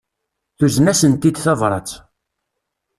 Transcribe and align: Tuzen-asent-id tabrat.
Tuzen-asent-id 0.57 1.37
tabrat. 1.43 1.89